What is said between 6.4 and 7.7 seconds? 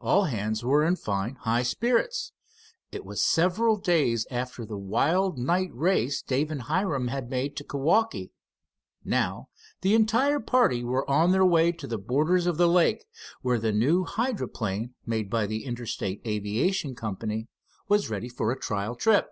and Hiram had made to